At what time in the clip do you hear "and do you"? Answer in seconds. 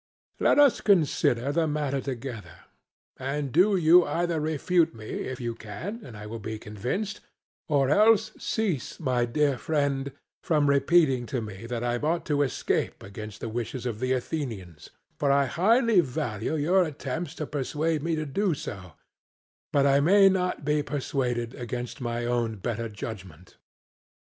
3.17-4.03